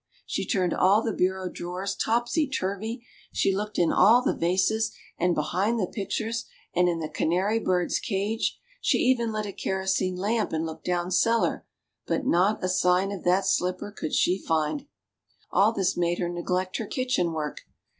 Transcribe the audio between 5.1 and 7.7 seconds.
and behind the pictures, and in the canary